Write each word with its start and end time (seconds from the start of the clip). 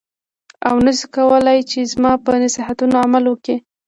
او 0.67 0.75
نه 0.85 0.91
شې 0.97 1.07
کولای 1.15 1.59
چې 1.71 1.79
زما 1.93 2.11
په 2.25 2.31
نصیحتونو 2.43 2.95
عمل 3.05 3.23
وکړې. 3.27 3.55